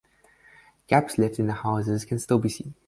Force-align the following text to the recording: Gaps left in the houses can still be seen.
Gaps 0.87 1.19
left 1.19 1.37
in 1.37 1.45
the 1.45 1.53
houses 1.53 2.05
can 2.05 2.17
still 2.17 2.39
be 2.39 2.49
seen. 2.49 2.73